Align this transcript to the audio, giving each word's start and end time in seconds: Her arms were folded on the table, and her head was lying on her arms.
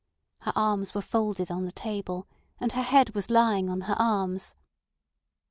Her 0.39 0.53
arms 0.55 0.95
were 0.95 1.01
folded 1.03 1.51
on 1.51 1.65
the 1.65 1.71
table, 1.71 2.27
and 2.59 2.71
her 2.71 2.81
head 2.81 3.13
was 3.13 3.29
lying 3.29 3.69
on 3.69 3.81
her 3.81 3.95
arms. 3.99 4.55